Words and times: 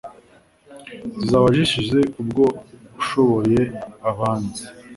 Zizaba 1.19 1.47
zishize 1.57 1.99
Ubwo 2.21 2.43
ushoboye 3.01 3.61
abanzi 4.09 4.63